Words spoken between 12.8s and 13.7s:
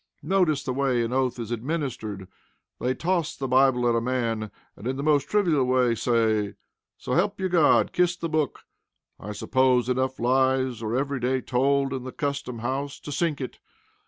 to sink it.